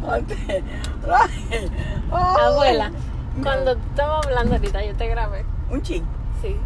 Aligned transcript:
Abuela, 2.12 2.90
cuando 3.42 3.72
estaba 3.72 4.18
hablando 4.18 4.54
ahorita, 4.56 4.84
yo 4.84 4.94
te 4.96 5.08
grabé. 5.08 5.44
Un 5.70 5.82
ching. 5.82 6.04
Sí. 6.42 6.56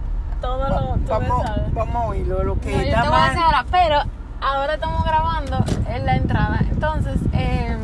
Todo 0.41 0.69
lo. 0.69 0.95
tú 0.99 1.09
Vamos, 1.09 1.45
vamos 1.73 1.97
a 1.97 2.07
oírlo, 2.09 2.43
lo 2.45 2.61
que 2.61 2.71
No, 2.73 2.79
yo 2.83 2.89
está 2.89 3.03
te 3.03 3.09
voy 3.09 3.17
a 3.17 3.21
mal. 3.21 3.31
hacer 3.31 3.43
ahora, 3.43 3.65
pero 3.71 3.99
ahora 4.41 4.75
estamos 4.75 5.05
grabando 5.05 5.65
en 5.89 6.07
la 6.07 6.17
entrada. 6.17 6.61
Entonces, 6.71 7.17
eh, 7.33 7.77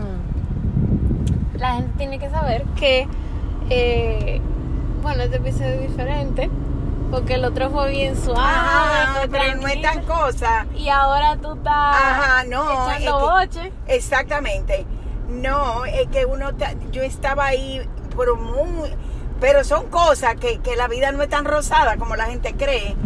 la 1.59 1.75
gente 1.75 1.93
tiene 1.99 2.19
que 2.19 2.31
saber 2.31 2.65
que, 2.77 3.09
eh, 3.71 4.41
bueno, 5.03 5.23
este 5.23 5.37
episodio 5.39 5.75
es 5.75 5.81
diferente, 5.89 6.51
porque 7.11 7.35
el 7.35 7.45
otro 7.45 7.71
fue 7.71 7.91
bien 7.91 8.17
suave, 8.17 8.41
Ajá, 8.41 9.15
fue 9.21 9.29
pero 9.29 9.61
no 9.61 9.67
es 9.69 9.83
tan 9.83 10.03
cosa. 10.05 10.67
Y 10.77 10.89
ahora 10.91 11.37
tú 11.37 11.55
estás 11.55 11.97
Ajá, 11.97 12.45
no, 12.45 12.71
echando 12.71 12.93
es 12.93 12.99
que- 13.01 13.11
boche. 13.11 13.73
Exactamente. 13.89 14.87
No, 15.31 15.85
es 15.85 16.07
que 16.09 16.27
uno, 16.27 16.51
yo 16.91 17.03
estaba 17.03 17.47
ahí, 17.47 17.89
pero 18.17 18.37
muy, 18.37 18.91
pero 19.41 19.65
son 19.65 19.89
cosas 19.89 20.37
que, 20.37 20.59
que 20.59 20.77
la 20.77 20.89
vida 20.89 21.13
no 21.13 21.23
es 21.23 21.29
tan 21.29 21.45
rosada 21.45 21.97
como 21.97 22.17
la 22.17 22.27
gente 22.27 22.55
cree. 22.55 22.97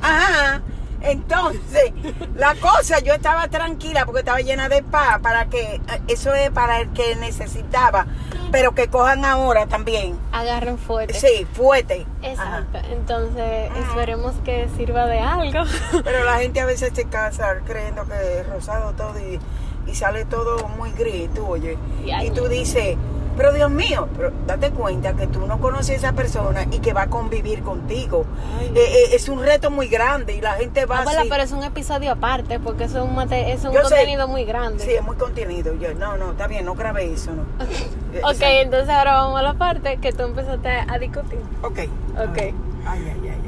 Ajá. 0.00 0.62
Entonces, 1.04 1.92
la 2.36 2.54
cosa, 2.54 3.00
yo 3.00 3.12
estaba 3.14 3.48
tranquila 3.48 4.04
porque 4.04 4.20
estaba 4.20 4.40
llena 4.40 4.68
de 4.68 4.82
paz 4.82 5.18
para 5.20 5.46
que, 5.46 5.80
eso 6.08 6.32
es 6.32 6.50
para 6.50 6.80
el 6.80 6.92
que 6.92 7.16
necesitaba, 7.16 8.06
pero 8.52 8.72
que 8.74 8.88
cojan 8.88 9.24
ahora 9.24 9.66
también. 9.66 10.18
Agarren 10.30 10.78
fuerte. 10.78 11.14
Sí, 11.14 11.46
fuerte. 11.52 12.06
Ajá. 12.20 12.30
Exacto. 12.30 12.78
Entonces, 12.92 13.70
esperemos 13.80 14.34
que 14.44 14.68
sirva 14.76 15.06
de 15.06 15.18
algo. 15.18 15.64
Pero 16.04 16.24
la 16.24 16.38
gente 16.38 16.60
a 16.60 16.66
veces 16.66 16.92
se 16.94 17.04
casa 17.06 17.56
creyendo 17.66 18.06
que 18.06 18.40
es 18.40 18.48
rosado 18.48 18.92
todo 18.92 19.18
y, 19.18 19.40
y 19.86 19.94
sale 19.94 20.24
todo 20.24 20.68
muy 20.68 20.90
gris, 20.92 21.28
tú 21.34 21.46
oye. 21.46 21.76
Y 22.22 22.30
tú 22.30 22.48
dices, 22.48 22.96
pero 23.36 23.52
Dios 23.52 23.70
mío, 23.70 24.08
pero 24.16 24.30
date 24.46 24.70
cuenta 24.70 25.14
que 25.14 25.26
tú 25.26 25.46
no 25.46 25.58
conoces 25.58 25.90
a 25.90 25.94
esa 25.94 26.12
persona 26.12 26.64
y 26.70 26.80
que 26.80 26.92
va 26.92 27.02
a 27.02 27.06
convivir 27.08 27.62
contigo. 27.62 28.24
Eh, 28.60 28.70
eh, 28.76 29.14
es 29.14 29.28
un 29.28 29.42
reto 29.42 29.70
muy 29.70 29.88
grande 29.88 30.34
y 30.36 30.40
la 30.42 30.52
gente 30.54 30.84
va 30.84 30.98
Abuela, 30.98 31.20
así. 31.20 31.28
pero 31.30 31.42
es 31.42 31.52
un 31.52 31.62
episodio 31.64 32.12
aparte, 32.12 32.60
porque 32.60 32.84
es 32.84 32.94
un, 32.94 33.14
mate- 33.14 33.52
es 33.52 33.64
un 33.64 33.72
Yo 33.72 33.78
sé. 33.84 33.94
contenido 33.94 34.28
muy 34.28 34.44
grande. 34.44 34.84
Sí, 34.84 34.90
es 34.92 35.02
muy 35.02 35.16
contenido. 35.16 35.74
Yo, 35.74 35.94
no, 35.94 36.16
no, 36.18 36.32
está 36.32 36.46
bien, 36.46 36.64
no 36.66 36.74
grabé 36.74 37.12
eso, 37.12 37.32
no. 37.32 37.42
Eh, 38.14 38.20
Ok, 38.24 38.42
entonces 38.42 38.90
ahora 38.90 39.14
vamos 39.22 39.38
a 39.40 39.42
la 39.42 39.54
parte 39.54 39.96
que 39.96 40.12
tú 40.12 40.24
empezaste 40.24 40.68
a 40.68 40.98
discutir. 40.98 41.38
Ok. 41.62 41.78
Ok. 42.18 42.36
Ay, 42.36 42.52
ay, 42.86 43.04
ay, 43.22 43.30
ay. 43.32 43.40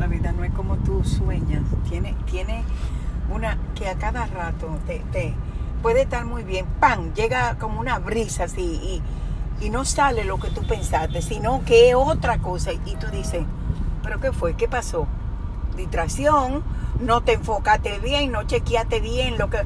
La 0.00 0.06
vida 0.08 0.32
no 0.32 0.42
es 0.42 0.52
como 0.52 0.76
tú 0.78 1.04
sueñas. 1.04 1.62
Tiene, 1.88 2.16
tiene 2.30 2.64
una 3.30 3.58
que 3.74 3.88
a 3.88 3.94
cada 3.96 4.26
rato 4.26 4.78
te, 4.86 5.34
puede 5.82 6.02
estar 6.02 6.24
muy 6.24 6.42
bien. 6.42 6.66
¡Pam! 6.80 7.12
Llega 7.14 7.56
como 7.58 7.80
una 7.80 7.98
brisa 7.98 8.44
así 8.44 9.02
y, 9.60 9.70
no 9.70 9.84
sale 9.84 10.24
lo 10.24 10.38
que 10.38 10.50
tú 10.50 10.64
pensaste, 10.66 11.20
sino 11.20 11.64
que 11.64 11.90
es 11.90 11.94
otra 11.96 12.38
cosa. 12.38 12.72
Y 12.72 12.96
tú 12.96 13.08
dices, 13.10 13.44
¿pero 14.02 14.20
qué 14.20 14.32
fue? 14.32 14.54
¿Qué 14.54 14.68
pasó? 14.68 15.06
Distracción, 15.76 16.62
no 17.00 17.22
te 17.22 17.32
enfocaste 17.32 17.98
bien, 17.98 18.30
no 18.30 18.44
chequeaste 18.44 19.00
bien 19.00 19.36
lo 19.36 19.50
que 19.50 19.58
eh, 19.58 19.64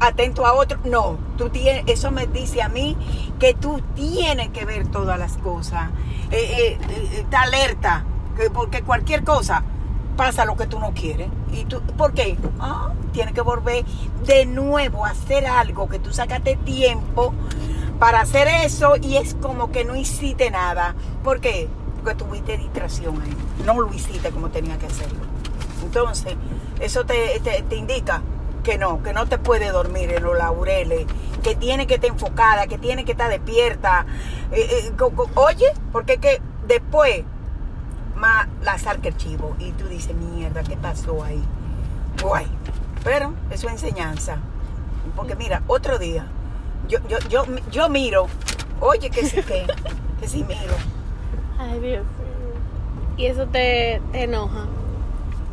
atento 0.00 0.44
a 0.44 0.54
otro. 0.54 0.80
No, 0.84 1.18
tú 1.36 1.50
tienes, 1.50 1.84
eso 1.86 2.10
me 2.10 2.26
dice 2.26 2.62
a 2.62 2.68
mí 2.68 2.96
que 3.38 3.54
tú 3.54 3.80
tienes 3.94 4.48
que 4.48 4.64
ver 4.64 4.88
todas 4.88 5.18
las 5.18 5.36
cosas. 5.36 5.90
Eh, 6.30 6.36
eh, 6.36 6.78
eh, 6.90 7.08
está 7.20 7.42
alerta, 7.42 8.04
que 8.36 8.50
porque 8.50 8.82
cualquier 8.82 9.24
cosa 9.24 9.62
pasa 10.18 10.44
lo 10.44 10.56
que 10.56 10.66
tú 10.66 10.80
no 10.80 10.92
quieres. 10.92 11.28
¿Y 11.52 11.64
tú, 11.64 11.80
por 11.96 12.12
qué? 12.12 12.36
Ah, 12.60 12.90
tienes 13.12 13.32
que 13.34 13.40
volver 13.40 13.84
de 14.26 14.44
nuevo 14.46 15.06
a 15.06 15.10
hacer 15.10 15.46
algo 15.46 15.88
que 15.88 16.00
tú 16.00 16.12
sacaste 16.12 16.56
tiempo 16.56 17.32
para 18.00 18.20
hacer 18.20 18.48
eso 18.48 18.96
y 19.00 19.16
es 19.16 19.34
como 19.40 19.70
que 19.70 19.84
no 19.84 19.94
hiciste 19.94 20.50
nada. 20.50 20.96
¿Por 21.22 21.40
qué? 21.40 21.68
Porque 22.02 22.16
tuviste 22.16 22.58
distracción 22.58 23.22
ahí. 23.22 23.34
No 23.64 23.80
lo 23.80 23.94
hiciste 23.94 24.30
como 24.30 24.50
tenía 24.50 24.76
que 24.76 24.86
hacerlo. 24.86 25.20
Entonces, 25.84 26.34
eso 26.80 27.04
te, 27.06 27.38
te- 27.40 27.62
te 27.62 27.76
indica 27.76 28.20
que 28.64 28.76
no, 28.76 29.00
que 29.04 29.12
no 29.12 29.26
te 29.26 29.38
puede 29.38 29.70
dormir 29.70 30.10
en 30.12 30.24
los 30.24 30.36
laureles, 30.36 31.06
que 31.44 31.54
tiene 31.54 31.86
que 31.86 31.94
estar 31.94 32.10
enfocada, 32.10 32.66
que 32.66 32.76
tiene 32.76 33.04
que 33.04 33.12
estar 33.12 33.30
despierta. 33.30 34.04
Eh, 34.50 34.90
eh, 34.90 34.92
oye, 35.36 35.72
porque 35.92 36.18
que 36.18 36.42
después 36.66 37.22
más 38.18 38.48
la 38.62 38.78
salga 38.78 39.08
el 39.08 39.16
chivo 39.16 39.56
y 39.58 39.72
tú 39.72 39.86
dices, 39.88 40.14
mierda, 40.14 40.62
¿qué 40.62 40.76
pasó 40.76 41.24
ahí? 41.24 41.42
Guay. 42.22 42.46
Pero 43.04 43.34
es 43.50 43.64
enseñanza. 43.64 44.38
Porque 45.16 45.36
mira, 45.36 45.62
otro 45.66 45.98
día, 45.98 46.26
yo, 46.88 46.98
yo, 47.08 47.18
yo, 47.28 47.44
yo 47.70 47.88
miro, 47.88 48.26
oye, 48.80 49.10
que 49.10 49.24
sí, 49.24 49.42
que, 49.42 49.66
que 50.20 50.28
sí 50.28 50.44
miro. 50.44 50.74
Ay, 51.58 51.80
Dios. 51.80 52.04
Y 53.16 53.26
eso 53.26 53.46
te, 53.46 54.00
te 54.12 54.24
enoja. 54.24 54.66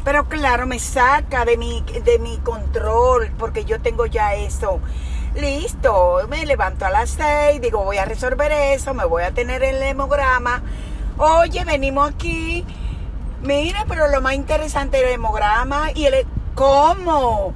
Pero 0.03 0.25
claro, 0.25 0.67
me 0.67 0.77
saca 0.77 1.45
de 1.45 1.57
mi, 1.57 1.81
de 1.81 2.19
mi 2.19 2.37
control, 2.37 3.31
porque 3.39 3.65
yo 3.65 3.81
tengo 3.81 4.05
ya 4.05 4.35
eso. 4.35 4.79
Listo, 5.35 6.19
me 6.29 6.45
levanto 6.45 6.85
a 6.85 6.91
las 6.91 7.09
seis, 7.09 7.59
digo, 7.59 7.83
voy 7.83 7.97
a 7.97 8.05
resolver 8.05 8.51
eso, 8.51 8.93
me 8.93 9.03
voy 9.03 9.23
a 9.23 9.31
tener 9.31 9.63
el 9.63 9.81
hemograma. 9.81 10.61
Oye, 11.17 11.63
venimos 11.63 12.09
aquí. 12.09 12.65
Mira, 13.41 13.85
pero 13.87 14.09
lo 14.09 14.21
más 14.21 14.33
interesante 14.33 14.99
el 14.99 15.13
hemograma 15.13 15.91
y 15.93 16.05
el... 16.05 16.27
¿Cómo? 16.55 17.53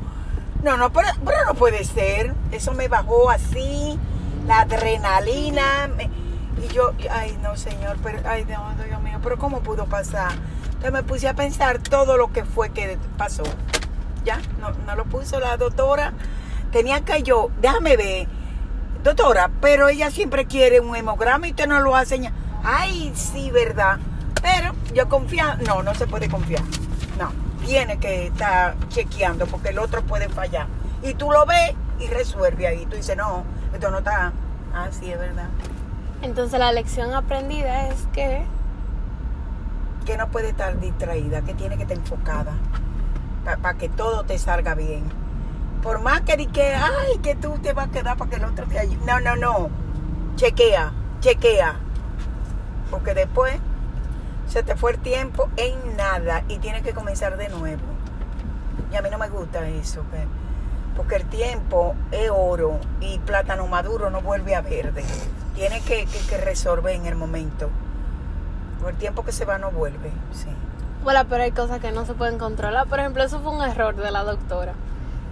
No, 0.64 0.78
no, 0.78 0.92
pero, 0.92 1.08
pero 1.26 1.46
no 1.46 1.54
puede 1.56 1.84
ser. 1.84 2.34
Eso 2.52 2.74
me 2.74 2.88
bajó 2.88 3.30
así, 3.30 4.00
la 4.48 4.62
adrenalina. 4.62 5.90
y 6.62 6.74
yo, 6.74 6.92
ay, 7.12 7.38
no, 7.42 7.58
señor, 7.58 7.98
pero, 8.04 8.20
ay, 8.30 8.46
no, 8.46 8.84
Dios 8.84 9.02
mío, 9.02 9.20
pero 9.22 9.38
¿cómo 9.38 9.60
pudo 9.62 9.86
pasar? 9.86 10.32
Entonces 10.66 10.92
me 10.92 11.04
puse 11.04 11.28
a 11.28 11.34
pensar 11.34 11.80
todo 11.80 12.18
lo 12.18 12.32
que 12.32 12.46
fue 12.46 12.70
que 12.70 12.98
pasó. 13.18 13.44
Ya, 14.24 14.40
no, 14.60 14.72
no 14.86 14.96
lo 14.96 15.06
puso 15.06 15.40
la 15.40 15.58
doctora. 15.58 16.14
Tenía 16.72 17.02
que 17.02 17.24
yo, 17.24 17.50
déjame 17.60 17.98
ver, 17.98 18.28
doctora, 19.04 19.50
pero 19.60 19.90
ella 19.90 20.12
siempre 20.12 20.46
quiere 20.46 20.80
un 20.80 20.96
hemograma 20.96 21.48
y 21.48 21.52
usted 21.52 21.68
no 21.68 21.80
lo 21.80 21.96
hace. 21.96 22.20
ya. 22.20 22.32
Ay, 22.64 23.12
sí, 23.16 23.52
verdad. 23.52 23.98
Pero 24.42 24.74
yo 24.94 25.10
confía, 25.10 25.58
no, 25.66 25.84
no 25.84 25.94
se 25.96 26.08
puede 26.08 26.30
confiar. 26.30 26.64
No, 27.18 27.32
tiene 27.66 27.98
que 27.98 28.28
estar 28.28 28.76
chequeando 28.90 29.46
porque 29.48 29.70
el 29.70 29.80
otro 29.80 30.02
puede 30.04 30.30
fallar. 30.30 30.68
Y 31.04 31.14
tú 31.14 31.32
lo 31.32 31.46
ves 31.46 31.74
y 32.00 32.08
resuelve 32.08 32.68
ahí. 32.68 32.86
Tú 32.86 32.96
dices, 32.96 33.18
no, 33.18 33.44
esto 33.74 33.92
no 33.92 34.00
está. 34.00 34.32
Ah, 34.74 34.88
sí, 34.92 35.12
es 35.12 35.20
verdad. 35.20 35.50
Entonces 36.22 36.60
la 36.60 36.72
lección 36.72 37.14
aprendida 37.14 37.88
es 37.90 38.08
que 38.14 38.46
que 40.06 40.18
no 40.18 40.28
puede 40.30 40.50
estar 40.50 40.80
distraída, 40.80 41.42
que 41.42 41.54
tiene 41.54 41.78
que 41.78 41.84
estar 41.84 41.98
enfocada 41.98 42.54
para 43.44 43.78
que 43.78 43.90
todo 43.90 44.24
te 44.24 44.38
salga 44.40 44.74
bien. 44.74 45.04
Por 45.84 46.02
más 46.02 46.22
que 46.22 46.48
que, 46.48 46.74
ay, 46.74 47.20
que 47.22 47.36
tú 47.36 47.58
te 47.62 47.74
vas 47.74 47.88
a 47.88 47.92
quedar 47.92 48.18
para 48.18 48.30
que 48.30 48.38
el 48.38 48.44
otro 48.44 48.66
te 48.66 48.80
ayude. 48.80 49.06
No, 49.06 49.20
no, 49.20 49.36
no. 49.36 49.70
Chequea, 50.36 50.92
chequea. 51.22 51.80
Porque 52.90 53.14
después 53.14 53.56
se 54.48 54.64
te 54.64 54.76
fue 54.76 54.92
el 54.92 55.00
tiempo 55.00 55.50
en 55.58 55.96
nada 55.98 56.44
y 56.48 56.58
tienes 56.58 56.82
que 56.84 56.94
comenzar 56.94 57.38
de 57.38 57.50
nuevo. 57.50 57.82
Y 58.92 58.96
a 58.96 59.02
mí 59.02 59.10
no 59.12 59.18
me 59.18 59.30
gusta 59.30 59.68
eso, 59.68 60.02
que- 60.12 60.28
porque 60.96 61.16
el 61.16 61.26
tiempo 61.26 61.96
es 62.12 62.30
oro 62.34 62.80
y 63.00 63.20
plátano 63.20 63.68
maduro 63.68 64.10
no 64.10 64.22
vuelve 64.22 64.56
a 64.56 64.62
verde. 64.62 65.04
Tienes 65.56 65.84
que, 65.84 66.06
que, 66.06 66.20
que 66.28 66.38
resolver 66.38 66.96
en 66.96 67.06
el 67.06 67.16
momento. 67.16 67.70
Por 68.82 68.92
el 68.92 68.96
tiempo 68.98 69.24
que 69.24 69.32
se 69.32 69.46
va 69.46 69.58
no 69.58 69.72
vuelve, 69.72 70.10
sí. 70.34 70.48
Bueno, 71.04 71.22
pero 71.30 71.44
hay 71.44 71.52
cosas 71.52 71.80
que 71.80 71.92
no 71.92 72.06
se 72.06 72.14
pueden 72.14 72.38
controlar. 72.38 72.88
Por 72.88 73.00
ejemplo, 73.00 73.24
eso 73.24 73.40
fue 73.40 73.52
un 73.54 73.64
error 73.64 73.96
de 73.96 74.12
la 74.12 74.24
doctora. 74.24 74.74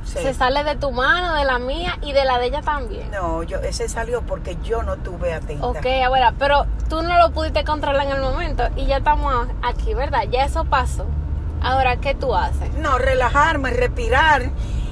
Sí. 0.07 0.19
Se 0.19 0.33
sale 0.33 0.63
de 0.63 0.77
tu 0.77 0.91
mano, 0.91 1.33
de 1.35 1.43
la 1.43 1.59
mía 1.59 1.97
y 2.01 2.13
de 2.13 2.23
la 2.23 2.39
de 2.39 2.45
ella 2.45 2.61
también. 2.61 3.11
No, 3.11 3.43
yo, 3.43 3.59
ese 3.59 3.89
salió 3.89 4.21
porque 4.21 4.57
yo 4.63 4.81
no 4.81 4.95
tuve 4.95 5.33
atenta. 5.33 5.67
Ok, 5.67 5.85
abuela, 6.05 6.33
pero 6.39 6.65
tú 6.87 7.01
no 7.01 7.17
lo 7.17 7.31
pudiste 7.33 7.65
controlar 7.65 8.05
en 8.05 8.13
el 8.13 8.21
momento 8.21 8.63
y 8.77 8.85
ya 8.85 8.97
estamos 8.97 9.49
aquí, 9.61 9.93
¿verdad? 9.93 10.23
Ya 10.31 10.45
eso 10.45 10.63
pasó. 10.63 11.05
Ahora, 11.61 11.97
¿qué 11.97 12.15
tú 12.15 12.33
haces? 12.33 12.73
No, 12.75 12.97
relajarme, 12.97 13.71
respirar, 13.71 14.49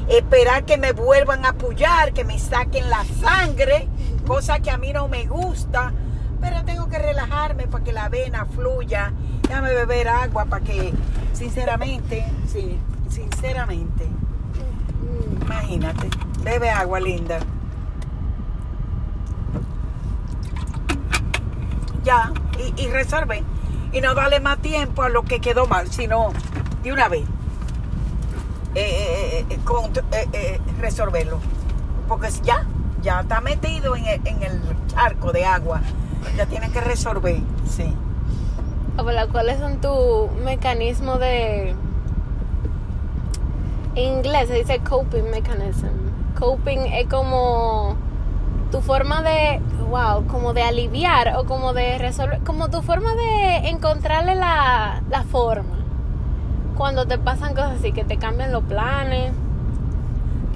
esperar 0.09 0.65
que 0.65 0.77
me 0.77 0.91
vuelvan 0.91 1.45
a 1.45 1.49
apoyar, 1.49 2.11
que 2.11 2.25
me 2.25 2.37
saquen 2.37 2.89
la 2.89 3.05
sangre, 3.05 3.87
cosa 4.27 4.59
que 4.59 4.69
a 4.69 4.77
mí 4.77 4.91
no 4.91 5.07
me 5.07 5.25
gusta, 5.27 5.93
pero 6.41 6.65
tengo 6.65 6.89
que 6.89 6.99
relajarme 6.99 7.67
para 7.67 7.83
que 7.85 7.93
la 7.93 8.09
vena 8.09 8.45
fluya. 8.45 9.13
Déjame 9.47 9.73
beber 9.73 10.09
agua 10.09 10.43
para 10.45 10.65
que, 10.65 10.93
sinceramente, 11.31 12.25
sí, 12.51 12.77
sinceramente, 13.09 14.09
imagínate, 15.45 16.09
bebe 16.43 16.69
agua 16.69 16.99
linda. 16.99 17.39
Ya, 22.03 22.31
y, 22.57 22.81
y. 22.81 22.89
Y 23.91 24.01
no 24.01 24.13
darle 24.13 24.39
más 24.39 24.59
tiempo 24.59 25.03
a 25.03 25.09
lo 25.09 25.23
que 25.23 25.39
quedó 25.39 25.67
mal, 25.67 25.91
sino 25.91 26.31
de 26.83 26.91
una 26.91 27.07
vez. 27.07 27.23
Eh, 28.75 29.45
eh, 29.49 29.57
eh, 30.33 30.59
resolverlo. 30.79 31.39
porque 32.09 32.29
ya, 32.43 32.65
ya 33.01 33.21
está 33.21 33.39
metido 33.39 33.95
en 33.95 34.05
el, 34.05 34.27
en 34.27 34.43
el 34.43 34.61
charco 34.87 35.31
de 35.31 35.45
agua. 35.45 35.81
Ya 36.35 36.45
tiene 36.45 36.69
que 36.71 36.81
resolver, 36.81 37.39
sí. 37.69 37.93
Hola, 38.97 39.27
¿cuáles 39.27 39.59
son 39.59 39.79
tus 39.79 40.31
mecanismos 40.43 41.19
de... 41.19 41.75
En 43.95 44.17
inglés 44.17 44.47
se 44.47 44.55
dice 44.55 44.79
coping 44.79 45.29
mechanism. 45.31 45.87
Coping 46.39 46.79
es 46.93 47.07
como 47.07 47.95
tu 48.71 48.81
forma 48.81 49.21
de, 49.21 49.61
wow, 49.89 50.25
como 50.27 50.53
de 50.53 50.63
aliviar 50.63 51.35
o 51.37 51.45
como 51.45 51.73
de 51.73 51.97
resolver, 51.97 52.39
como 52.43 52.69
tu 52.69 52.81
forma 52.81 53.13
de 53.15 53.69
encontrarle 53.69 54.35
la, 54.35 55.01
la 55.09 55.23
forma. 55.23 55.75
Cuando 56.75 57.05
te 57.07 57.17
pasan 57.17 57.53
cosas 57.53 57.79
así, 57.79 57.93
que 57.93 58.03
te 58.03 58.17
cambian 58.17 58.51
los 58.51 58.63
planes, 58.63 59.31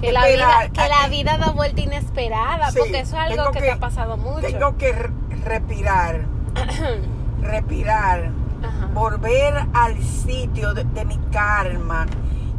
que 0.02 0.12
la 0.12 0.26
vida, 0.26 0.68
que 0.72 0.88
la 0.88 1.08
vida 1.08 1.38
da 1.38 1.50
vuelta 1.52 1.80
inesperada, 1.80 2.70
Sí, 2.70 2.78
porque 2.78 3.00
eso 3.00 3.16
es 3.16 3.22
algo 3.22 3.36
tengo 3.36 3.50
que, 3.52 3.60
te 3.60 3.70
ha 3.70 3.78
pasado 3.78 4.16
mucho. 4.18 4.40
Tengo 4.46 4.76
que 4.76 4.92
re- 4.92 5.10
respirar, 5.44 6.26
respirar, 7.42 8.30
Ajá. 8.62 8.86
volver 8.92 9.54
al 9.72 10.02
sitio 10.02 10.74
de, 10.74 10.84
de 10.84 11.04
mi 11.06 11.16
karma, 11.32 12.06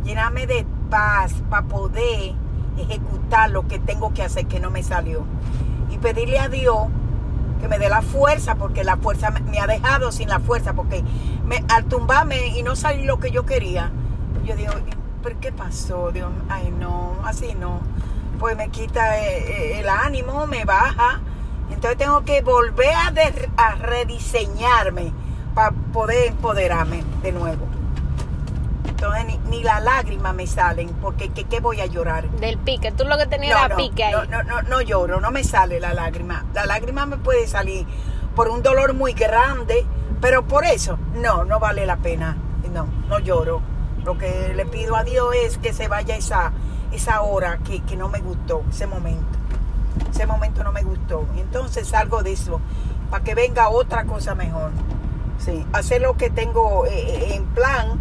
llenarme 0.03 0.47
de 0.47 0.65
paz 0.91 1.33
para 1.49 1.65
poder 1.65 2.35
ejecutar 2.77 3.49
lo 3.49 3.67
que 3.67 3.79
tengo 3.79 4.13
que 4.13 4.21
hacer 4.21 4.45
que 4.45 4.59
no 4.59 4.69
me 4.69 4.83
salió. 4.83 5.25
Y 5.89 5.97
pedirle 5.97 6.37
a 6.37 6.49
Dios 6.49 6.87
que 7.59 7.67
me 7.67 7.79
dé 7.79 7.89
la 7.89 8.01
fuerza, 8.01 8.55
porque 8.55 8.83
la 8.83 8.97
fuerza 8.97 9.31
me, 9.31 9.59
ha 9.59 9.65
dejado 9.65 10.11
sin 10.11 10.29
la 10.29 10.39
fuerza, 10.39 10.73
porque 10.73 11.03
me, 11.45 11.63
al 11.69 11.85
tumbarme 11.85 12.47
y 12.57 12.61
no 12.61 12.75
salir 12.75 13.05
lo 13.05 13.19
que 13.19 13.31
yo 13.31 13.45
quería, 13.45 13.91
yo 14.45 14.55
digo, 14.55 14.73
¿pero 15.23 15.39
qué 15.39 15.51
pasó? 15.51 16.11
Dios, 16.11 16.31
ay 16.49 16.73
no, 16.77 17.15
así 17.23 17.55
no. 17.55 17.79
Pues 18.39 18.57
me 18.57 18.69
quita 18.69 19.19
eh, 19.19 19.37
eh, 19.37 19.79
el 19.79 19.89
ánimo, 19.89 20.47
me 20.47 20.65
baja. 20.65 21.21
Entonces 21.71 21.97
tengo 21.97 22.25
que 22.25 22.41
volver 22.41 22.93
a, 22.93 23.13
a 23.57 23.75
rediseñarme 23.75 25.13
para 25.53 25.71
poder 25.71 26.29
empoderarme 26.29 27.03
de 27.21 27.31
nuevo. 27.31 27.70
Entonces 29.01 29.25
ni, 29.25 29.57
ni 29.57 29.63
las 29.63 29.81
lágrimas 29.83 30.35
me 30.35 30.45
salen, 30.45 30.89
porque 31.01 31.29
¿qué, 31.29 31.45
qué 31.45 31.59
voy 31.59 31.81
a 31.81 31.87
llorar? 31.87 32.29
Del 32.29 32.59
pique, 32.59 32.91
tú 32.91 33.03
lo 33.03 33.17
que 33.17 33.25
tenías 33.25 33.57
No, 33.57 33.65
era 33.65 33.69
no, 33.69 33.77
pique 33.77 34.03
ahí. 34.03 34.11
no, 34.13 34.25
no, 34.25 34.43
no, 34.43 34.61
no 34.61 34.81
lloro, 34.81 35.19
no 35.19 35.31
me 35.31 35.43
sale 35.43 35.79
la 35.79 35.91
lágrima. 35.95 36.45
La 36.53 36.67
lágrima 36.67 37.07
me 37.07 37.17
puede 37.17 37.47
salir 37.47 37.87
por 38.35 38.47
un 38.49 38.61
dolor 38.61 38.93
muy 38.93 39.13
grande, 39.13 39.87
pero 40.21 40.45
por 40.45 40.65
eso, 40.65 40.99
no, 41.15 41.45
no 41.45 41.59
vale 41.59 41.87
la 41.87 41.97
pena. 41.97 42.37
No, 42.71 42.85
no 43.09 43.17
lloro. 43.17 43.63
Lo 44.05 44.19
que 44.19 44.53
le 44.55 44.67
pido 44.67 44.95
a 44.95 45.03
Dios 45.03 45.33
es 45.35 45.57
que 45.57 45.73
se 45.73 45.87
vaya 45.87 46.15
esa, 46.15 46.51
esa 46.91 47.21
hora 47.21 47.57
que, 47.57 47.81
que 47.81 47.97
no 47.97 48.07
me 48.07 48.19
gustó, 48.19 48.63
ese 48.69 48.85
momento. 48.85 49.25
Ese 50.11 50.27
momento 50.27 50.63
no 50.63 50.71
me 50.71 50.83
gustó. 50.83 51.25
Entonces 51.37 51.87
salgo 51.87 52.21
de 52.21 52.33
eso, 52.33 52.61
para 53.09 53.23
que 53.23 53.33
venga 53.33 53.69
otra 53.69 54.05
cosa 54.05 54.35
mejor. 54.35 54.69
Sí, 55.39 55.65
hacer 55.73 56.03
lo 56.03 56.17
que 56.17 56.29
tengo 56.29 56.85
eh, 56.85 56.91
eh, 56.93 57.33
en 57.35 57.45
plan, 57.47 57.99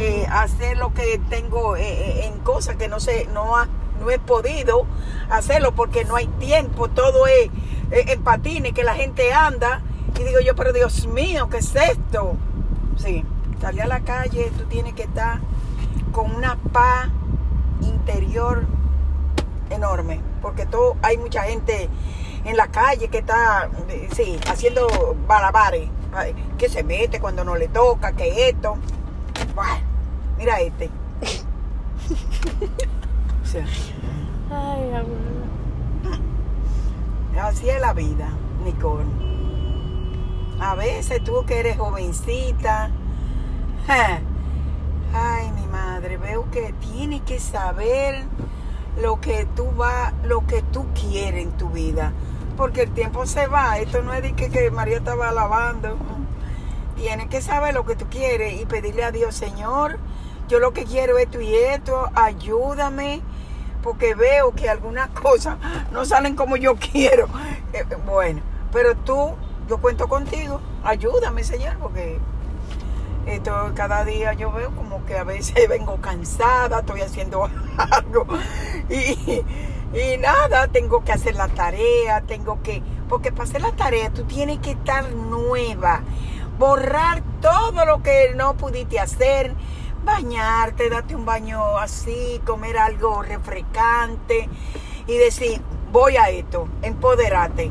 eh, 0.00 0.26
hacer 0.30 0.76
lo 0.78 0.92
que 0.94 1.20
tengo 1.28 1.76
eh, 1.76 1.82
eh, 1.82 2.26
en 2.26 2.38
cosas 2.40 2.76
que 2.76 2.88
no 2.88 3.00
sé, 3.00 3.28
no, 3.32 3.56
ha- 3.56 3.68
no 4.00 4.10
he 4.10 4.18
podido 4.18 4.86
hacerlo 5.30 5.72
porque 5.74 6.04
no 6.04 6.16
hay 6.16 6.26
tiempo, 6.26 6.88
todo 6.88 7.26
es 7.26 7.50
en 7.90 8.22
patines 8.22 8.72
que 8.72 8.82
la 8.84 8.94
gente 8.94 9.32
anda 9.32 9.82
y 10.18 10.22
digo 10.24 10.40
yo, 10.40 10.54
pero 10.56 10.72
Dios 10.72 11.06
mío, 11.06 11.48
¿qué 11.50 11.58
es 11.58 11.74
esto? 11.76 12.34
Sí, 12.96 13.24
salir 13.60 13.82
a 13.82 13.86
la 13.86 14.00
calle, 14.00 14.50
tú 14.56 14.64
tienes 14.64 14.94
que 14.94 15.02
estar 15.04 15.38
con 16.12 16.34
una 16.34 16.56
paz 16.72 17.08
interior 17.82 18.66
enorme, 19.70 20.20
porque 20.42 20.66
todo, 20.66 20.96
hay 21.02 21.16
mucha 21.16 21.42
gente 21.44 21.88
en 22.44 22.56
la 22.56 22.68
calle 22.68 23.08
que 23.08 23.18
está, 23.18 23.68
sí, 24.14 24.38
haciendo 24.48 25.16
balabares, 25.26 25.88
ay, 26.14 26.34
que 26.58 26.68
se 26.68 26.82
mete 26.82 27.20
cuando 27.20 27.44
no 27.44 27.54
le 27.56 27.68
toca, 27.68 28.12
que 28.12 28.48
esto. 28.48 28.76
Mira 30.40 30.60
este. 30.60 30.88
O 33.42 33.46
sea, 33.46 33.64
Ay, 34.50 34.90
abuela. 34.92 35.46
así 37.46 37.68
es 37.68 37.80
la 37.80 37.92
vida, 37.92 38.30
Nicole. 38.64 39.04
A 40.60 40.74
veces 40.74 41.22
tú 41.22 41.44
que 41.46 41.60
eres 41.60 41.76
jovencita, 41.76 42.90
ay 43.88 45.50
mi 45.52 45.66
madre, 45.66 46.16
veo 46.16 46.50
que 46.50 46.72
tienes 46.80 47.20
que 47.22 47.38
saber 47.38 48.24
lo 49.00 49.20
que 49.20 49.46
tú 49.54 49.68
va, 49.78 50.12
lo 50.24 50.46
que 50.46 50.62
tú 50.62 50.86
quieres 50.94 51.44
en 51.44 51.52
tu 51.52 51.68
vida, 51.68 52.12
porque 52.56 52.82
el 52.82 52.90
tiempo 52.92 53.26
se 53.26 53.46
va. 53.46 53.78
Esto 53.78 54.02
no 54.02 54.14
es 54.14 54.22
de 54.22 54.32
que, 54.32 54.48
que 54.48 54.70
María 54.70 54.96
estaba 54.98 55.28
alabando. 55.28 55.96
Tienes 56.96 57.28
que 57.28 57.40
saber 57.42 57.74
lo 57.74 57.84
que 57.84 57.96
tú 57.96 58.06
quieres 58.10 58.60
y 58.60 58.66
pedirle 58.66 59.04
a 59.04 59.10
Dios, 59.10 59.34
Señor, 59.34 59.98
yo 60.50 60.58
lo 60.58 60.72
que 60.72 60.84
quiero 60.84 61.16
es 61.16 61.26
esto 61.26 61.40
y 61.40 61.54
esto, 61.54 62.10
ayúdame, 62.16 63.22
porque 63.84 64.14
veo 64.14 64.52
que 64.52 64.68
algunas 64.68 65.08
cosas 65.22 65.56
no 65.92 66.04
salen 66.04 66.34
como 66.34 66.56
yo 66.56 66.74
quiero. 66.74 67.26
Eh, 67.72 67.84
eh, 67.88 67.96
bueno, 68.04 68.42
pero 68.72 68.96
tú, 68.96 69.30
yo 69.68 69.78
cuento 69.78 70.08
contigo, 70.08 70.60
ayúdame, 70.82 71.44
Señor, 71.44 71.76
porque 71.78 72.18
esto 73.26 73.70
cada 73.76 74.04
día 74.04 74.32
yo 74.32 74.50
veo 74.50 74.74
como 74.74 75.04
que 75.06 75.16
a 75.16 75.24
veces 75.24 75.54
vengo 75.68 76.00
cansada, 76.00 76.80
estoy 76.80 77.02
haciendo 77.02 77.44
algo 77.78 78.26
y, 78.88 79.44
y 79.96 80.16
nada, 80.18 80.66
tengo 80.66 81.04
que 81.04 81.12
hacer 81.12 81.36
la 81.36 81.46
tarea, 81.46 82.22
tengo 82.22 82.60
que, 82.64 82.82
porque 83.08 83.30
para 83.30 83.44
hacer 83.44 83.60
la 83.60 83.72
tarea 83.72 84.10
tú 84.10 84.24
tienes 84.24 84.58
que 84.58 84.72
estar 84.72 85.12
nueva, 85.12 86.00
borrar 86.58 87.22
todo 87.40 87.84
lo 87.84 88.02
que 88.02 88.32
no 88.34 88.54
pudiste 88.56 88.98
hacer, 88.98 89.54
bañarte, 90.04 90.88
darte 90.88 91.14
un 91.14 91.24
baño 91.24 91.78
así, 91.78 92.40
comer 92.46 92.78
algo 92.78 93.22
refrescante 93.22 94.48
y 95.06 95.16
decir, 95.16 95.60
voy 95.92 96.16
a 96.16 96.30
esto, 96.30 96.68
empoderate, 96.82 97.70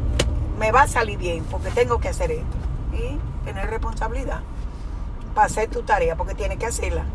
me 0.58 0.72
va 0.72 0.84
a 0.84 0.88
salir 0.88 1.18
bien 1.18 1.44
porque 1.46 1.72
tengo 1.72 2.00
que 2.00 2.10
hacer 2.10 2.32
esto 2.32 2.58
y 2.94 3.18
tener 3.46 3.70
responsabilidad 3.70 4.42
para 5.34 5.48
hacer 5.48 5.70
tu 5.70 5.84
tarea, 5.84 6.16
porque 6.16 6.36
tienes 6.36 6.58
que 6.58 6.66
hacerla. 6.66 7.06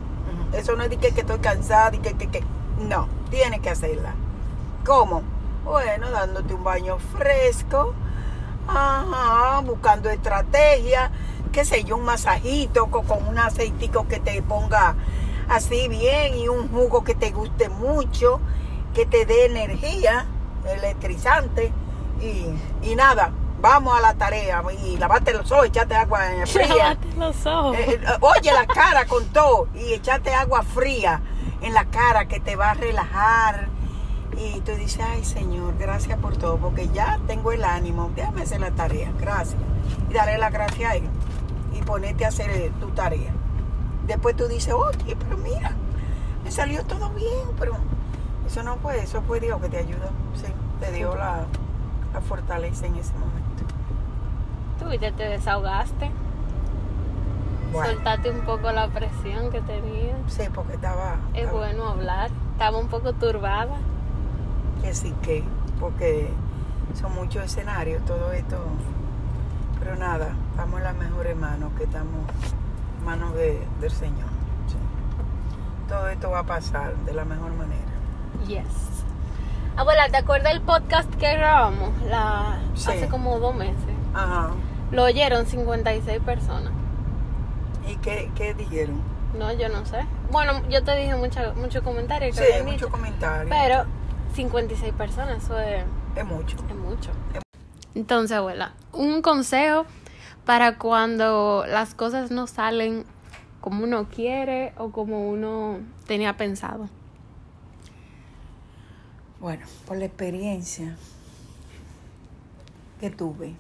Eso 0.53 0.77
no 0.77 0.85
es 0.85 0.91
de 0.91 0.99
que, 0.99 1.13
que 1.13 1.23
estoy 1.23 1.41
cansada 1.41 1.95
y 1.95 1.99
que, 1.99 2.15
que, 2.15 2.29
que. 2.29 2.45
No, 2.79 3.09
tienes 3.31 3.61
que 3.61 3.71
hacerla. 3.71 4.15
¿Cómo? 4.87 5.23
Bueno, 5.65 6.11
dándote 6.11 6.55
un 6.55 6.63
baño 6.63 6.99
fresco, 6.99 7.95
ajá, 8.69 9.61
buscando 9.61 10.11
estrategia, 10.11 11.11
qué 11.55 11.65
sé 11.65 11.85
yo, 11.85 11.97
un 11.97 12.05
masajito 12.05 12.89
con, 12.89 13.07
un 13.29 13.39
aceitico 13.39 14.09
que 14.09 14.19
te 14.19 14.43
ponga 14.43 14.97
así 15.49 15.87
bien 15.87 16.37
y 16.37 16.49
un 16.49 16.69
jugo 16.69 17.05
que 17.05 17.15
te 17.15 17.31
guste 17.31 17.69
mucho, 17.69 18.41
que 18.93 19.07
te 19.07 19.25
dé 19.25 19.47
energía, 19.47 20.27
electrizante 20.69 21.73
y, 22.21 22.47
y 22.87 22.97
nada. 22.97 23.33
Vamos 23.61 23.97
a 23.97 24.01
la 24.01 24.15
tarea 24.15 24.63
y 24.85 24.97
lavate 24.99 25.33
los 25.33 25.51
ojos, 25.53 25.67
echate 25.67 25.95
agua 25.95 26.23
fría. 26.47 26.77
Lávate 26.77 27.09
los 27.17 27.47
ojos. 27.47 27.77
Eh, 27.77 28.01
eh, 28.03 28.07
oye 28.21 28.53
la 28.53 28.67
cara 28.67 29.07
con 29.07 29.25
todo 29.27 29.69
y 29.75 29.93
echate 29.93 30.35
agua 30.35 30.63
fría 30.63 31.23
en 31.63 31.73
la 31.73 31.85
cara 31.85 32.27
que 32.27 32.41
te 32.41 32.57
va 32.57 32.73
a 32.73 32.75
relajar. 32.75 33.69
Y 34.37 34.61
tú 34.63 34.73
dices, 34.73 35.01
ay 35.09 35.25
Señor, 35.25 35.79
gracias 35.79 36.19
por 36.19 36.37
todo, 36.37 36.57
porque 36.59 36.89
ya 36.89 37.21
tengo 37.29 37.53
el 37.53 37.63
ánimo, 37.63 38.11
déjame 38.17 38.43
hacer 38.43 38.61
la 38.61 38.73
tarea, 38.73 39.13
gracias. 39.21 39.57
Y 40.11 40.15
daré 40.15 40.37
la 40.37 40.51
gracia 40.51 40.91
a 40.91 40.97
Él 40.97 41.09
ponerte 41.85 42.25
a 42.25 42.29
hacer 42.29 42.51
eh, 42.51 42.73
tu 42.81 42.89
tarea. 42.91 43.33
Después 44.07 44.37
tú 44.37 44.47
dices, 44.49 44.75
oye, 44.75 45.17
pero 45.17 45.37
mira, 45.39 45.73
me 46.45 46.51
salió 46.51 46.85
todo 46.85 47.11
bien, 47.11 47.49
pero 47.59 47.75
eso 48.47 48.63
no 48.63 48.77
fue, 48.77 48.99
eso 49.01 49.23
fue 49.23 49.41
Dios 49.41 49.61
que 49.61 49.69
te 49.69 49.79
ayudó, 49.79 50.09
sí, 50.35 50.47
te 50.81 50.93
dio 50.93 51.15
la, 51.15 51.45
la 52.13 52.21
fortaleza 52.21 52.87
en 52.87 52.97
ese 52.97 53.13
momento. 53.15 53.65
Tú 54.79 54.93
ya 55.01 55.13
te 55.13 55.25
desahogaste, 55.25 56.11
Bueno, 57.73 57.93
soltaste 57.95 58.31
un 58.31 58.41
poco 58.43 58.71
la 58.73 58.89
presión 58.89 59.51
que 59.51 59.61
tenías. 59.63 60.17
sí, 60.29 60.43
porque 60.55 60.75
estaba... 60.75 61.17
Es 61.33 61.45
estaba- 61.45 61.59
bueno 61.59 61.89
hablar. 61.89 62.31
Estaba 62.53 62.79
un 62.79 62.89
poco 62.89 63.13
turbada. 63.15 63.77
que 64.83 64.95
sí 64.95 65.13
que, 65.23 65.43
porque 65.81 66.29
son 67.01 67.15
muchos 67.15 67.43
escenarios, 67.45 68.05
todo 68.05 68.33
esto. 68.33 68.59
Pero 69.81 69.97
nada, 69.97 70.35
estamos 70.55 70.79
en 70.79 70.85
las 70.85 70.95
mejores 70.97 71.37
manos, 71.37 71.73
que 71.77 71.85
estamos 71.85 72.21
manos 73.05 73.35
de- 73.35 73.67
del 73.81 73.91
Señor. 73.91 74.29
sí. 74.69 74.77
Todo 75.89 76.09
esto 76.09 76.31
va 76.31 76.41
a 76.41 76.45
pasar 76.45 76.95
de 77.05 77.13
la 77.13 77.25
mejor 77.25 77.53
manera. 77.53 77.83
Yes. 78.47 78.65
Abuela, 79.77 80.09
¿te 80.09 80.17
acuerdas 80.19 80.53
del 80.53 80.63
podcast 80.63 81.13
que 81.17 81.35
grabamos 81.35 81.91
la, 82.09 82.59
Sí. 82.75 82.91
hace 82.91 83.09
como 83.09 83.39
dos 83.41 83.55
meses? 83.55 83.75
Ajá. 84.15 84.51
Lo 84.93 85.03
oyeron 85.05 85.47
56 85.47 86.21
personas. 86.21 86.73
¿Y 87.89 87.97
qué, 87.97 88.31
qué 88.37 88.55
dijeron? 88.55 89.01
No, 89.37 89.53
yo 89.53 89.69
no 89.69 89.85
sé. 89.85 90.07
Bueno, 90.31 90.63
yo 90.71 90.85
te 90.85 90.95
dije 90.97 91.17
muchos 91.17 91.57
muchos 91.57 91.83
comentarios 91.83 92.37
Sí, 92.37 92.45
muchos 92.65 92.89
comentarios. 92.89 93.49
pero 93.51 93.85
56 94.35 94.93
personas, 94.95 95.43
eso 95.43 95.59
es, 95.59 95.85
Es 96.15 96.25
mucho. 96.25 96.57
es 96.69 96.77
mucho. 96.77 97.11
Entonces, 97.97 98.37
abuela, 98.37 98.73
un 98.93 99.21
consejo 99.23 99.85
para 100.45 100.79
cuando 100.79 101.65
las 101.67 101.95
cosas 101.95 102.31
no 102.31 102.47
salen 102.47 103.05
como 103.61 103.85
uno 103.85 104.09
quiere 104.09 104.73
o 104.77 104.91
como 104.91 105.31
uno 105.31 105.81
tenía 106.07 106.37
pensado. 106.37 106.89
Bueno, 109.41 109.67
por 109.87 109.97
la 109.97 110.07
experiencia 110.07 110.97
que 113.01 113.11
tuve, 113.11 113.55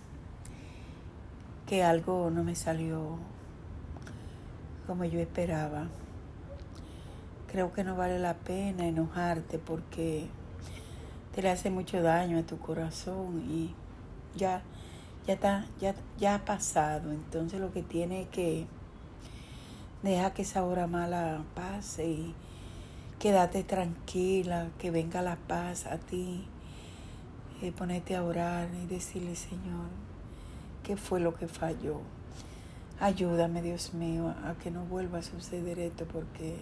que 1.67 1.83
algo 1.83 2.31
no 2.31 2.45
me 2.45 2.55
salió 2.55 3.19
como 4.87 5.05
yo 5.05 5.21
esperaba. 5.21 5.89
Creo 7.51 7.73
que 7.73 7.85
no 7.85 7.97
vale 7.97 8.19
la 8.19 8.35
pena 8.35 8.87
enojarte 8.87 9.59
porque 9.59 10.27
te 11.35 11.43
le 11.43 11.51
hace 11.51 11.71
mucho 11.71 12.03
daño 12.03 12.39
a 12.39 12.43
tu 12.43 12.59
corazón 12.59 13.43
y 13.49 13.75
ya, 14.37 14.63
ya 15.27 15.35
está, 15.35 15.67
ya, 15.81 15.95
ya 16.19 16.37
ha 16.37 16.45
pasado. 16.45 17.13
Entonces 17.13 17.61
lo 17.61 17.73
que 17.73 17.83
tiene 17.83 18.23
es 18.23 18.29
que 18.29 18.67
deja 20.03 20.35
que 20.35 20.43
esa 20.43 20.65
hora 20.65 20.87
mala 20.87 21.45
pase 21.55 22.07
y 22.09 22.35
quédate 23.19 23.65
tranquila, 23.65 24.69
que 24.79 24.91
venga 24.91 25.23
la 25.23 25.37
paz 25.37 25.87
a 25.87 25.99
ti. 25.99 26.47
Eh, 27.63 27.73
ponerte 27.73 28.17
a 28.17 28.23
orar 28.23 28.69
y 28.83 28.87
decirle, 28.87 29.37
Señor, 29.37 29.89
¿qué 30.83 30.97
fue 30.97 31.21
lo 31.21 31.35
que 31.35 31.49
falló? 31.49 32.01
Ayúdame, 33.01 33.63
Dios 33.63 33.95
mío, 33.95 34.35
a 34.45 34.55
que 34.55 34.71
no 34.71 34.85
vuelva 34.85 35.21
a 35.21 35.23
suceder 35.23 35.79
esto 35.79 36.05
porque 36.05 36.59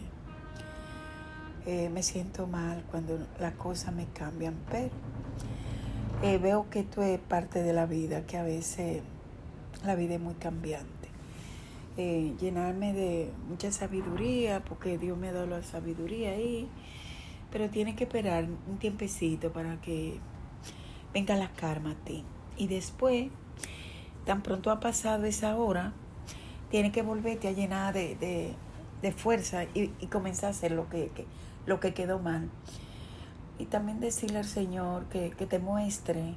eh, 1.67 1.89
me 1.91 2.03
siento 2.03 2.47
mal 2.47 2.85
cuando 2.91 3.19
las 3.41 3.55
cosas 3.55 3.95
me 3.95 4.07
cambian, 4.07 4.55
pero 4.71 4.91
eh, 6.23 6.39
veo 6.39 6.71
que 6.71 6.81
esto 6.81 7.03
es 7.03 7.19
parte 7.19 7.63
de 7.63 7.73
la 7.73 7.87
vida, 7.87 8.25
que 8.27 8.37
a 8.37 8.45
veces 8.45 9.03
la 9.85 9.97
vida 9.97 10.15
es 10.15 10.21
muy 10.21 10.35
cambiante. 10.35 11.09
Eh, 11.97 12.35
llenarme 12.41 12.93
de 12.93 13.33
mucha 13.49 13.73
sabiduría, 13.73 14.63
porque 14.65 14.99
Dios 14.99 15.19
me 15.19 15.29
ha 15.29 15.33
dado 15.33 15.47
la 15.47 15.63
sabiduría 15.63 16.31
ahí, 16.31 16.69
pero 17.51 17.69
tiene 17.69 17.97
que 17.97 18.05
esperar 18.05 18.47
un 18.71 18.79
tiempecito 18.79 19.53
para 19.53 19.81
que 19.81 20.21
venga 21.13 21.35
la 21.35 21.51
karma 21.53 21.91
a 21.91 22.05
ti. 22.05 22.25
Y 22.57 22.69
después, 22.69 23.29
tan 24.25 24.43
pronto 24.43 24.71
ha 24.71 24.79
pasado 24.79 25.25
esa 25.25 25.57
hora, 25.57 25.93
tiene 26.71 26.93
que 26.93 27.03
volverte 27.03 27.49
a 27.49 27.53
llenar 27.53 27.93
de, 27.93 28.15
de, 28.15 28.55
de 29.03 29.13
fuerza 29.13 29.65
y, 29.75 29.91
y, 30.01 30.07
comenzar 30.07 30.47
a 30.47 30.51
hacer 30.51 30.71
lo 30.71 30.89
que, 30.89 31.09
que, 31.09 31.27
lo 31.67 31.81
que 31.81 31.93
quedó 31.93 32.21
mal. 32.21 32.49
Y 33.59 33.67
también 33.67 34.01
decirle 34.01 34.39
al 34.39 34.45
Señor 34.45 35.05
que, 35.07 35.31
que 35.31 35.47
te 35.47 35.59
muestre 35.59 36.35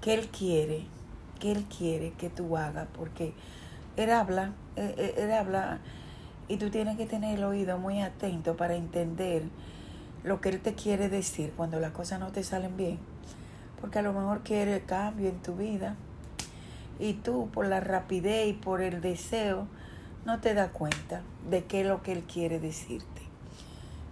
que 0.00 0.14
Él 0.14 0.28
quiere, 0.28 0.86
que 1.40 1.52
Él 1.52 1.64
quiere 1.64 2.12
que 2.12 2.30
tú 2.30 2.56
hagas, 2.56 2.86
porque 2.96 3.34
Él 3.96 4.10
habla, 4.10 4.52
Él, 4.76 4.94
Él 5.16 5.32
habla 5.32 5.80
y 6.48 6.58
tú 6.58 6.70
tienes 6.70 6.96
que 6.96 7.06
tener 7.06 7.38
el 7.38 7.44
oído 7.44 7.78
muy 7.78 8.00
atento 8.00 8.56
para 8.56 8.76
entender 8.76 9.42
lo 10.22 10.40
que 10.40 10.50
Él 10.50 10.60
te 10.60 10.74
quiere 10.74 11.08
decir 11.08 11.52
cuando 11.56 11.80
las 11.80 11.92
cosas 11.92 12.20
no 12.20 12.32
te 12.32 12.42
salen 12.42 12.76
bien. 12.76 12.98
Porque 13.80 13.98
a 13.98 14.02
lo 14.02 14.12
mejor 14.12 14.42
quiere 14.42 14.80
cambio 14.82 15.28
en 15.28 15.42
tu 15.42 15.56
vida 15.56 15.96
y 16.98 17.14
tú 17.14 17.48
por 17.52 17.66
la 17.66 17.80
rapidez 17.80 18.48
y 18.48 18.52
por 18.52 18.80
el 18.80 19.00
deseo 19.00 19.66
no 20.24 20.40
te 20.40 20.54
das 20.54 20.70
cuenta 20.70 21.22
de 21.48 21.64
qué 21.64 21.82
es 21.82 21.86
lo 21.86 22.02
que 22.02 22.12
Él 22.12 22.22
quiere 22.22 22.58
decirte. 22.58 23.22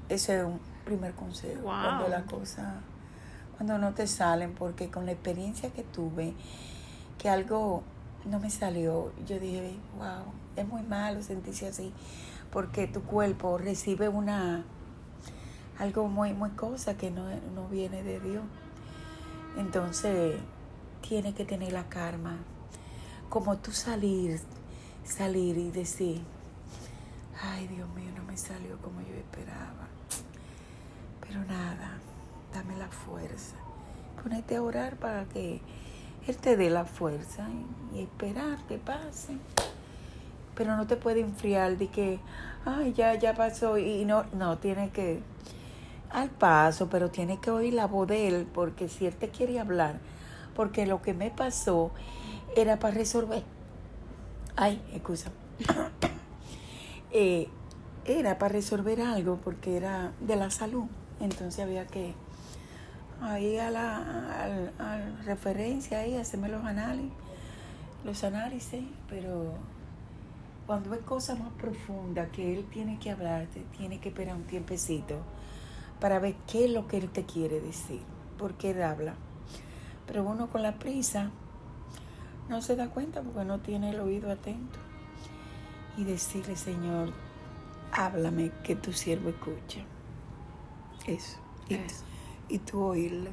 Ese 0.08 0.38
es 0.38 0.44
un 0.44 0.60
primer 0.84 1.14
consejo. 1.14 1.62
Wow. 1.62 1.72
Cuando 1.72 2.08
las 2.08 2.22
cosas, 2.24 2.74
cuando 3.56 3.78
no 3.78 3.94
te 3.94 4.06
salen, 4.06 4.54
porque 4.54 4.90
con 4.90 5.06
la 5.06 5.12
experiencia 5.12 5.70
que 5.70 5.82
tuve, 5.82 6.34
que 7.18 7.28
algo 7.28 7.82
no 8.24 8.40
me 8.40 8.50
salió, 8.50 9.12
yo 9.26 9.38
dije, 9.38 9.76
wow, 9.98 10.24
es 10.56 10.66
muy 10.66 10.82
malo 10.82 11.22
sentirse 11.22 11.66
así, 11.66 11.92
porque 12.50 12.86
tu 12.86 13.02
cuerpo 13.02 13.58
recibe 13.58 14.08
una, 14.08 14.64
algo 15.78 16.08
muy, 16.08 16.32
muy 16.32 16.50
cosa 16.50 16.96
que 16.96 17.10
no, 17.10 17.28
no 17.54 17.68
viene 17.68 18.02
de 18.02 18.20
Dios. 18.20 18.44
Entonces, 19.56 20.36
tiene 21.06 21.34
que 21.34 21.44
tener 21.44 21.72
la 21.72 21.88
karma. 21.88 22.38
Como 23.28 23.56
tú 23.58 23.72
salir, 23.72 24.40
salir 25.04 25.56
y 25.56 25.70
decir, 25.70 26.22
ay 27.42 27.66
Dios 27.68 27.88
mío, 27.94 28.10
no 28.16 28.24
me 28.24 28.36
salió 28.36 28.78
como 28.78 29.00
yo 29.00 29.14
esperaba. 29.14 29.88
Pero 31.26 31.44
nada, 31.44 31.98
dame 32.52 32.76
la 32.76 32.88
fuerza. 32.88 33.56
Ponete 34.22 34.56
a 34.56 34.62
orar 34.62 34.96
para 34.96 35.24
que 35.24 35.60
Él 36.26 36.36
te 36.36 36.56
dé 36.56 36.70
la 36.70 36.84
fuerza 36.84 37.48
y, 37.92 38.00
esperar 38.00 38.58
que 38.66 38.78
pase. 38.78 39.36
Pero 40.54 40.76
no 40.76 40.86
te 40.86 40.96
puede 40.96 41.20
enfriar 41.20 41.76
de 41.76 41.88
que, 41.88 42.20
ay, 42.64 42.92
ya, 42.92 43.14
ya 43.14 43.34
pasó. 43.34 43.78
Y 43.78 44.04
no, 44.04 44.24
no, 44.32 44.58
tiene 44.58 44.90
que, 44.90 45.20
al 46.10 46.30
paso, 46.30 46.88
pero 46.88 47.10
tiene 47.10 47.40
que 47.40 47.50
oír 47.50 47.74
la 47.74 47.86
voz 47.86 48.06
de 48.08 48.28
Él, 48.28 48.46
porque 48.52 48.88
si 48.88 49.06
Él 49.06 49.16
te 49.16 49.30
quiere 49.30 49.58
hablar, 49.58 49.98
porque 50.54 50.86
lo 50.86 51.02
que 51.02 51.12
me 51.12 51.30
pasó 51.30 51.90
era 52.56 52.78
para 52.78 52.94
resolver. 52.94 53.42
Ay, 54.56 54.80
excusa. 54.92 55.32
eh, 57.10 57.48
era 58.04 58.38
para 58.38 58.52
resolver 58.52 59.00
algo 59.00 59.38
porque 59.42 59.76
era 59.76 60.12
de 60.20 60.36
la 60.36 60.50
salud. 60.50 60.84
Entonces 61.20 61.60
había 61.60 61.86
que 61.86 62.14
ahí 63.20 63.58
a 63.58 63.70
la, 63.70 63.96
a, 64.78 64.94
a 64.94 65.22
referencia 65.24 66.00
ahí, 66.00 66.16
hacerme 66.16 66.48
los 66.48 66.64
análisis, 66.64 67.12
los 68.04 68.24
análisis, 68.24 68.84
pero 69.08 69.54
cuando 70.66 70.94
es 70.94 71.00
cosa 71.02 71.34
más 71.34 71.52
profunda 71.54 72.26
que 72.30 72.54
él 72.54 72.64
tiene 72.72 72.98
que 72.98 73.10
hablarte, 73.10 73.64
tiene 73.76 74.00
que 74.00 74.08
esperar 74.08 74.36
un 74.36 74.44
tiempecito 74.44 75.16
para 76.00 76.18
ver 76.18 76.34
qué 76.50 76.66
es 76.66 76.70
lo 76.70 76.86
que 76.88 76.98
él 76.98 77.10
te 77.10 77.24
quiere 77.24 77.60
decir, 77.60 78.00
porque 78.38 78.70
él 78.70 78.82
habla. 78.82 79.14
Pero 80.06 80.24
uno 80.24 80.48
con 80.48 80.62
la 80.62 80.78
prisa 80.78 81.30
no 82.48 82.60
se 82.60 82.76
da 82.76 82.88
cuenta 82.88 83.22
porque 83.22 83.44
no 83.44 83.60
tiene 83.60 83.90
el 83.90 84.00
oído 84.00 84.30
atento. 84.30 84.78
Y 85.96 86.04
decirle, 86.04 86.56
Señor, 86.56 87.12
háblame 87.92 88.50
que 88.64 88.74
tu 88.74 88.92
siervo 88.92 89.30
escucha. 89.30 89.84
Eso. 91.06 91.38
Y, 91.68 91.74
Eso. 91.74 92.04
y 92.48 92.58
tú 92.58 92.82
oírle. 92.82 93.30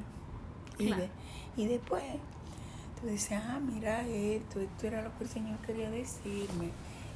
Y, 0.77 0.87
Claro. 0.87 1.01
de- 1.03 1.09
y 1.57 1.67
después 1.67 2.03
tú 2.99 3.07
dices, 3.07 3.39
ah, 3.43 3.59
mira 3.59 4.07
esto, 4.07 4.59
esto 4.59 4.87
era 4.87 5.01
lo 5.01 5.17
que 5.17 5.23
el 5.25 5.29
Señor 5.29 5.57
quería 5.59 5.89
decirme. 5.89 6.69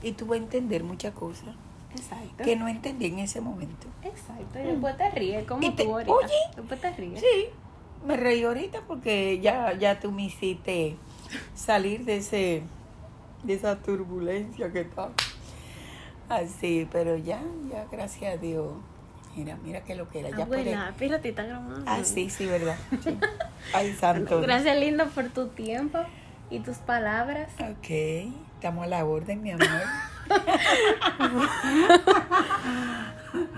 Y 0.04 0.12
tú 0.14 0.26
vas 0.26 0.40
a 0.40 0.44
entender 0.44 0.84
muchas 0.84 1.14
cosas 1.14 1.56
Exacto. 1.96 2.44
que 2.44 2.56
no 2.56 2.68
entendí 2.68 3.06
en 3.08 3.20
ese 3.20 3.42
momento. 3.42 3.88
Exacto. 4.04 4.60
Y 4.60 4.64
después 4.64 4.98
te 4.98 5.10
ríes, 5.12 5.46
como 5.48 5.62
Y 5.66 5.72
te- 5.72 5.84
tú 5.86 5.94
ahorita. 5.94 6.12
oye. 6.14 6.34
Después 6.56 6.82
te 6.82 6.92
ríes. 6.92 7.20
Sí, 7.22 7.46
me 8.06 8.18
reí 8.18 8.44
ahorita 8.44 8.82
porque 8.88 9.40
ya, 9.40 9.74
ya 9.78 10.00
tú 10.00 10.12
me 10.12 10.26
hiciste 10.26 10.96
salir 11.56 12.06
de 12.06 12.18
ese 12.18 12.64
de 13.44 13.54
esa 13.54 13.78
turbulencia 13.82 14.72
que 14.72 14.82
está. 14.82 15.12
Así, 16.30 16.88
pero 16.92 17.16
ya, 17.18 17.40
ya, 17.72 17.86
gracias 17.92 18.34
a 18.34 18.38
Dios. 18.38 18.74
Mira, 19.36 19.58
mira 19.64 19.82
que 19.82 19.96
lo 19.96 20.10
que 20.10 20.22
era. 20.22 20.30
Ya. 20.30 20.44
Abuela, 20.44 20.90
espérate, 20.90 21.30
está 21.30 21.44
grabando. 21.44 21.84
Ah, 21.86 22.04
sí, 22.04 22.30
sí, 22.30 22.46
verdad. 22.46 22.78
Sí. 23.04 23.18
Ay, 23.74 23.94
santo. 24.00 24.42
Gracias, 24.42 24.78
lindo, 24.78 25.08
por 25.08 25.30
tu 25.30 25.48
tiempo 25.48 26.00
y 26.50 26.60
tus 26.60 26.78
palabras. 26.78 27.50
Ok, 27.60 27.90
estamos 28.56 28.86
a 28.86 28.88
la 28.88 29.06
orden, 29.06 29.42
mi 29.42 29.52
amor. 29.52 29.68